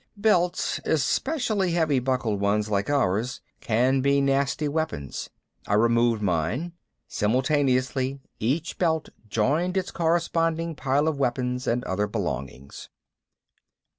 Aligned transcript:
Belts, 0.17 0.79
especially 0.83 1.73
heavy 1.73 1.99
buckled 1.99 2.39
ones 2.39 2.71
like 2.71 2.89
ours, 2.89 3.39
can 3.59 4.01
be 4.01 4.19
nasty 4.19 4.67
weapons. 4.67 5.29
I 5.67 5.75
removed 5.75 6.23
mine. 6.23 6.73
Simultaneously 7.07 8.19
each 8.39 8.79
belt 8.79 9.09
joined 9.29 9.77
its 9.77 9.91
corresponding 9.91 10.75
pile 10.75 11.07
of 11.07 11.19
weapons 11.19 11.67
and 11.67 11.83
other 11.83 12.07
belongings. 12.07 12.89